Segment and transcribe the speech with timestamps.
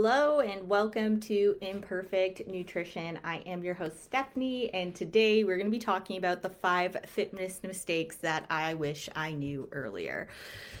[0.00, 3.18] Hello and welcome to Imperfect Nutrition.
[3.24, 6.96] I am your host, Stephanie, and today we're going to be talking about the five
[7.04, 10.28] fitness mistakes that I wish I knew earlier.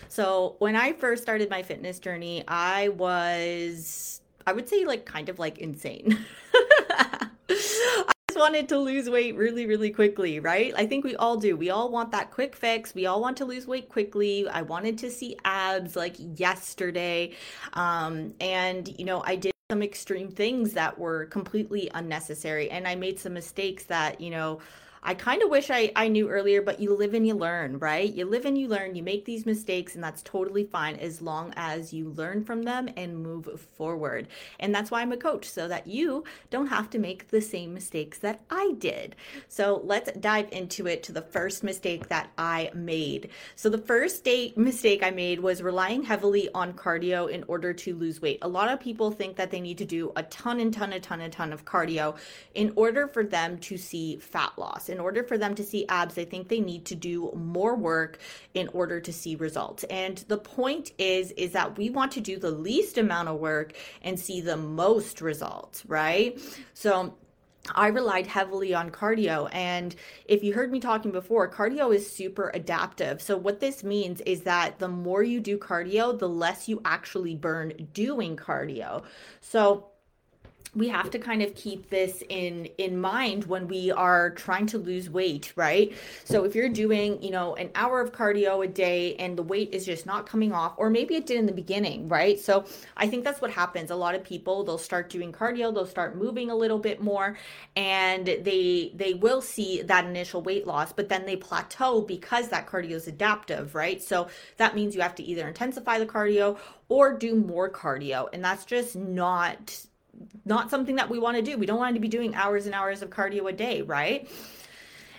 [0.08, 5.28] So, when I first started my fitness journey, I was, I would say, like kind
[5.28, 6.24] of like insane.
[8.38, 10.72] wanted to lose weight really, really quickly, right?
[10.76, 11.56] I think we all do.
[11.56, 12.94] We all want that quick fix.
[12.94, 14.48] We all want to lose weight quickly.
[14.48, 17.34] I wanted to see abs like yesterday.
[17.74, 22.70] Um, and, you know, I did some extreme things that were completely unnecessary.
[22.70, 24.60] And I made some mistakes that, you know,
[25.02, 28.12] I kind of wish I, I knew earlier, but you live and you learn, right?
[28.12, 31.52] You live and you learn, you make these mistakes, and that's totally fine as long
[31.56, 34.28] as you learn from them and move forward.
[34.58, 37.74] And that's why I'm a coach, so that you don't have to make the same
[37.74, 39.16] mistakes that I did.
[39.48, 43.30] So let's dive into it to the first mistake that I made.
[43.54, 47.94] So the first day mistake I made was relying heavily on cardio in order to
[47.94, 48.38] lose weight.
[48.42, 51.02] A lot of people think that they need to do a ton and ton and
[51.02, 52.16] ton and ton of cardio
[52.54, 56.18] in order for them to see fat loss in order for them to see abs,
[56.18, 58.18] I think they need to do more work
[58.54, 59.84] in order to see results.
[59.84, 63.72] And the point is is that we want to do the least amount of work
[64.02, 66.40] and see the most results, right?
[66.74, 67.14] So
[67.74, 69.48] I relied heavily on cardio.
[69.52, 69.94] And
[70.24, 73.20] if you heard me talking before, cardio is super adaptive.
[73.20, 77.34] So, what this means is that the more you do cardio, the less you actually
[77.34, 79.04] burn doing cardio.
[79.40, 79.88] So,
[80.74, 84.78] we have to kind of keep this in in mind when we are trying to
[84.78, 85.92] lose weight right?
[86.24, 89.70] So if you're doing you know an hour of cardio a day and the weight
[89.72, 92.38] is just not coming off or maybe it did in the beginning right?
[92.38, 92.64] So
[92.96, 93.90] i think that's what happens.
[93.90, 97.36] A lot of people they'll start doing cardio they'll start moving a little bit more
[97.74, 102.66] and they they will see that initial weight loss but then they plateau because that
[102.66, 104.02] cardio is adaptive right?
[104.02, 106.58] So that means you have to either intensify the cardio
[106.88, 109.86] or do more cardio and that's just not
[110.44, 111.56] not something that we want to do.
[111.56, 114.28] We don't want to be doing hours and hours of cardio a day, right?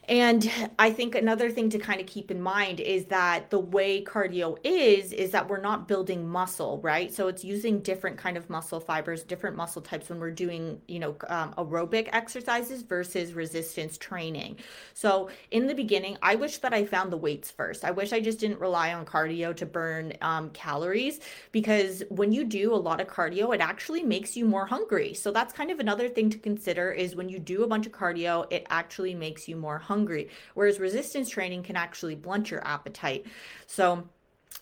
[0.09, 4.03] And I think another thing to kind of keep in mind is that the way
[4.03, 7.13] cardio is is that we're not building muscle, right?
[7.13, 10.97] So it's using different kind of muscle fibers, different muscle types when we're doing, you
[10.97, 14.57] know, um, aerobic exercises versus resistance training.
[14.95, 17.85] So in the beginning, I wish that I found the weights first.
[17.85, 21.19] I wish I just didn't rely on cardio to burn um, calories
[21.51, 25.13] because when you do a lot of cardio, it actually makes you more hungry.
[25.13, 27.91] So that's kind of another thing to consider is when you do a bunch of
[27.91, 32.65] cardio, it actually makes you more hungry hungry, whereas resistance training can actually blunt your
[32.65, 33.25] appetite.
[33.67, 34.07] So,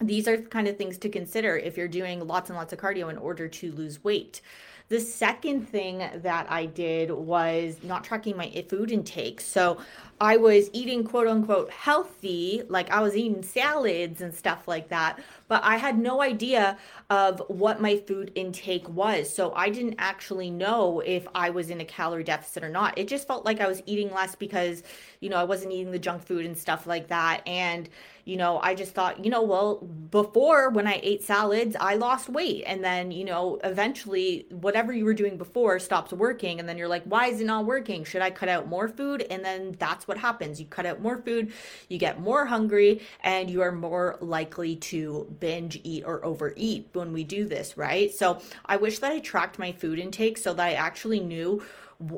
[0.01, 3.09] these are kind of things to consider if you're doing lots and lots of cardio
[3.09, 4.41] in order to lose weight.
[4.89, 9.41] The second thing that I did was not tracking my food intake.
[9.41, 9.79] So
[10.19, 15.19] I was eating quote unquote healthy, like I was eating salads and stuff like that,
[15.47, 16.78] but I had no idea
[17.09, 19.33] of what my food intake was.
[19.33, 22.97] So I didn't actually know if I was in a calorie deficit or not.
[22.97, 24.81] It just felt like I was eating less because,
[25.19, 27.41] you know, I wasn't eating the junk food and stuff like that.
[27.47, 27.88] And
[28.27, 32.27] you know, I just thought, you know, well, before when I ate salads, I lost
[32.27, 32.66] weight.
[32.67, 36.59] And then, you know, eventually whatever you were doing before stops working.
[36.59, 38.03] And then you're like, why is it not working?
[38.03, 39.25] Should I cut out more food?
[39.29, 40.59] And then that's what happens.
[40.59, 41.51] You cut out more food,
[41.90, 47.13] you get more hungry, and you are more likely to binge eat or overeat when
[47.13, 48.12] we do this, right?
[48.13, 51.63] So I wish that I tracked my food intake so that I actually knew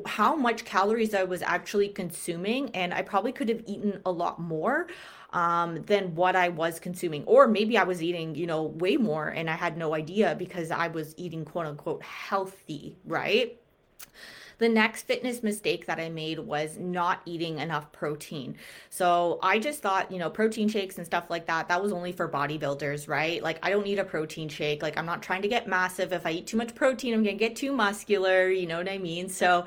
[0.04, 4.38] how much calories I was actually consuming, and I probably could have eaten a lot
[4.38, 4.88] more
[5.32, 7.24] um, than what I was consuming.
[7.24, 10.70] Or maybe I was eating, you know, way more and I had no idea because
[10.70, 13.56] I was eating quote unquote healthy, right?
[14.60, 18.56] The next fitness mistake that I made was not eating enough protein.
[18.90, 22.12] So I just thought, you know, protein shakes and stuff like that, that was only
[22.12, 23.42] for bodybuilders, right?
[23.42, 24.82] Like, I don't need a protein shake.
[24.82, 26.12] Like, I'm not trying to get massive.
[26.12, 28.50] If I eat too much protein, I'm going to get too muscular.
[28.50, 29.30] You know what I mean?
[29.30, 29.64] So,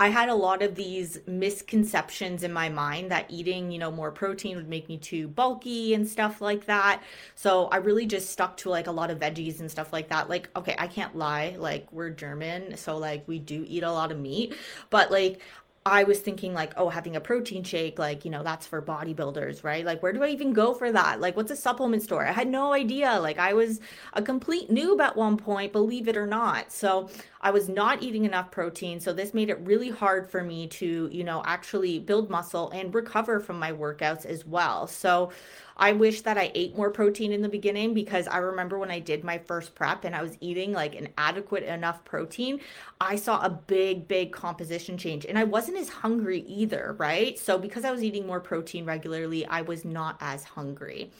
[0.00, 4.12] I had a lot of these misconceptions in my mind that eating, you know, more
[4.12, 7.02] protein would make me too bulky and stuff like that.
[7.34, 10.28] So I really just stuck to like a lot of veggies and stuff like that.
[10.28, 14.12] Like, okay, I can't lie, like we're German, so like we do eat a lot
[14.12, 14.54] of meat,
[14.90, 15.40] but like
[15.90, 19.64] I was thinking like, oh, having a protein shake, like, you know, that's for bodybuilders,
[19.64, 19.84] right?
[19.84, 21.20] Like, where do I even go for that?
[21.20, 22.24] Like, what's a supplement store?
[22.24, 23.18] I had no idea.
[23.20, 23.80] Like, I was
[24.12, 26.72] a complete noob at one point, believe it or not.
[26.72, 29.00] So I was not eating enough protein.
[29.00, 32.94] So this made it really hard for me to, you know, actually build muscle and
[32.94, 34.86] recover from my workouts as well.
[34.86, 35.30] So
[35.78, 38.98] I wish that I ate more protein in the beginning because I remember when I
[38.98, 42.60] did my first prep and I was eating like an adequate enough protein,
[43.00, 45.24] I saw a big, big composition change.
[45.24, 47.38] And I wasn't as hungry either, right?
[47.38, 51.12] So because I was eating more protein regularly, I was not as hungry.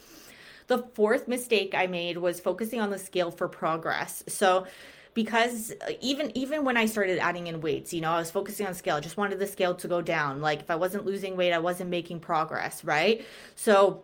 [0.67, 4.23] The fourth mistake I made was focusing on the scale for progress.
[4.27, 4.67] So
[5.13, 8.67] because uh, even even when I started adding in weights, you know, I was focusing
[8.67, 8.97] on scale.
[8.97, 10.41] I just wanted the scale to go down.
[10.41, 13.25] Like if I wasn't losing weight, I wasn't making progress, right?
[13.55, 14.03] So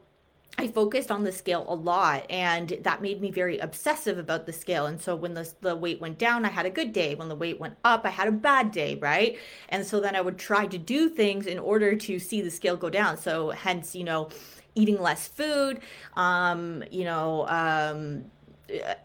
[0.58, 4.54] I focused on the scale a lot and that made me very obsessive about the
[4.54, 4.86] scale.
[4.86, 7.16] And so when the, the weight went down, I had a good day.
[7.16, 9.38] When the weight went up, I had a bad day, right?
[9.70, 12.78] And so then I would try to do things in order to see the scale
[12.78, 13.18] go down.
[13.18, 14.30] So hence, you know,
[14.76, 15.80] eating less food,
[16.16, 18.26] um, you know, um,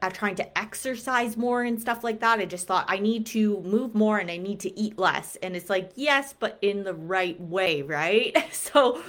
[0.03, 2.39] uh, trying to exercise more and stuff like that.
[2.39, 5.37] I just thought I need to move more and I need to eat less.
[5.43, 8.37] And it's like, yes, but in the right way, right?
[8.53, 9.03] So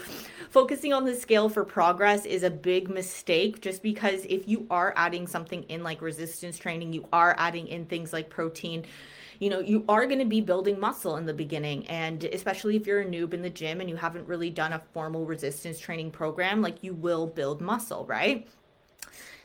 [0.50, 4.94] focusing on the scale for progress is a big mistake just because if you are
[4.98, 8.86] adding something in like resistance training, you are adding in things like protein
[9.42, 11.88] you know, you are going to be building muscle in the beginning.
[11.88, 14.82] And especially if you're a noob in the gym and you haven't really done a
[14.94, 18.48] formal resistance training program, like you will build muscle, right?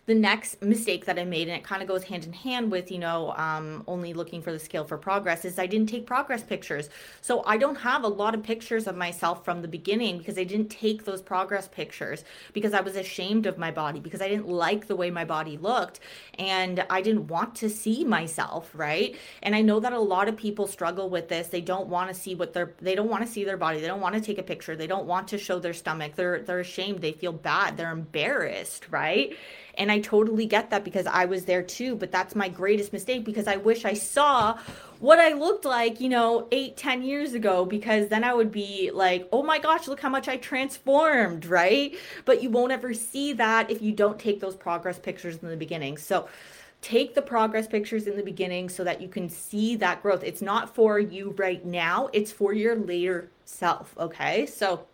[0.07, 2.93] The next mistake that I made, and it kind of goes hand in hand with,
[2.93, 6.45] you know, um, only looking for the scale for progress, is I didn't take progress
[6.45, 6.89] pictures.
[7.21, 10.45] So I don't have a lot of pictures of myself from the beginning because I
[10.45, 14.49] didn't take those progress pictures because I was ashamed of my body, because I didn't
[14.49, 15.99] like the way my body looked,
[16.39, 19.17] and I didn't want to see myself, right?
[19.43, 21.49] And I know that a lot of people struggle with this.
[21.49, 23.81] They don't want to see what they're, they don't want to see their body.
[23.81, 24.77] They don't want to take a picture.
[24.77, 26.15] They don't want to show their stomach.
[26.15, 27.01] They're, they're ashamed.
[27.01, 27.77] They feel bad.
[27.77, 29.37] They're embarrassed, right?
[29.79, 31.97] And I totally get that because I was there too.
[31.97, 34.59] But that's my greatest mistake because I wish I saw
[35.01, 38.91] what I looked like, you know, eight, ten years ago, because then I would be
[38.93, 41.97] like, oh my gosh, look how much I transformed, right?
[42.25, 45.57] But you won't ever see that if you don't take those progress pictures in the
[45.57, 45.97] beginning.
[45.99, 46.29] So,
[46.83, 50.23] take the progress pictures in the beginning so that you can see that growth.
[50.23, 53.95] It's not for you right now, it's for your later self.
[53.99, 54.47] Okay.
[54.47, 54.87] So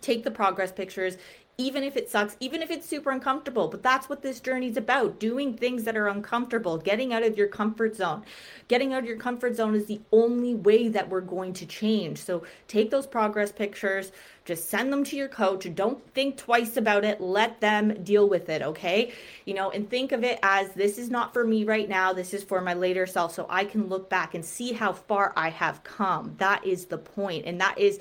[0.00, 1.16] take the progress pictures
[1.56, 3.68] even if it sucks, even if it's super uncomfortable.
[3.68, 7.46] But that's what this journey's about doing things that are uncomfortable, getting out of your
[7.46, 8.24] comfort zone.
[8.66, 12.18] Getting out of your comfort zone is the only way that we're going to change.
[12.18, 14.10] So take those progress pictures,
[14.44, 15.72] just send them to your coach.
[15.74, 17.20] Don't think twice about it.
[17.20, 19.12] Let them deal with it, okay?
[19.44, 22.12] You know, and think of it as this is not for me right now.
[22.12, 23.32] This is for my later self.
[23.32, 26.34] So I can look back and see how far I have come.
[26.38, 27.46] That is the point.
[27.46, 28.00] And that is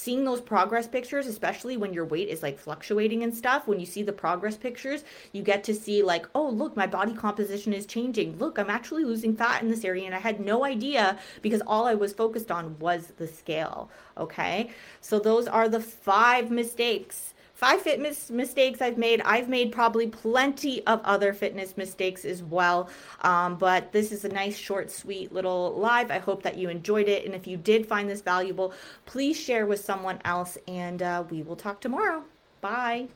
[0.00, 3.84] seeing those progress pictures, especially when your weight is like fluctuating and stuff, when you
[3.84, 7.84] see the progress pictures, you get to see like, oh, look, my body composition is
[7.84, 8.38] changing.
[8.38, 10.06] Look, I'm actually losing fat in this area.
[10.06, 13.90] And I had no idea because all I was focused on was the scale.
[14.16, 14.70] Okay.
[15.02, 19.20] So those are the five mistakes five fitness mistakes I've made.
[19.20, 22.88] I've made probably plenty of other fitness mistakes as well.
[23.20, 26.10] Um, but this is a nice, short, sweet little live.
[26.10, 27.26] I hope that you enjoyed it.
[27.26, 28.72] And if you did find this valuable,
[29.04, 30.56] please share with someone else.
[30.66, 32.24] And uh, we will talk tomorrow.
[32.62, 33.08] Bye.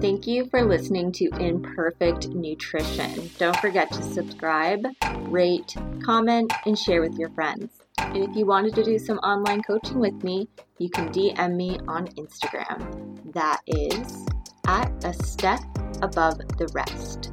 [0.00, 3.30] Thank you for listening to Imperfect Nutrition.
[3.36, 4.86] Don't forget to subscribe,
[5.28, 7.68] rate, comment, and share with your friends.
[8.00, 10.48] And if you wanted to do some online coaching with me,
[10.78, 13.32] you can DM me on Instagram.
[13.32, 14.26] That is
[14.66, 15.60] at a step
[16.02, 17.32] above the rest.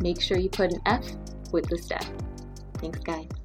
[0.00, 1.04] Make sure you put an F
[1.52, 2.04] with the step.
[2.78, 3.37] Thanks, guys.